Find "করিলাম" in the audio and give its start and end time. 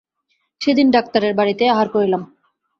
1.89-2.21